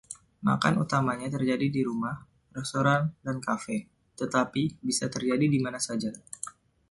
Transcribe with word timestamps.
Makan 0.49 0.73
utamanya 0.83 1.27
terjadi 1.35 1.67
di 1.75 1.81
rumah, 1.89 2.15
restoran, 2.57 3.03
dan 3.25 3.37
kafe, 3.47 3.77
tetapi 4.19 4.63
bisa 4.87 5.05
terjadi 5.13 5.45
di 5.53 5.59
mana 5.65 5.77
saja. 5.87 6.09